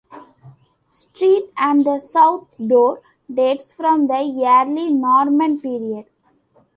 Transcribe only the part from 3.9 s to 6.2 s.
the early Norman period.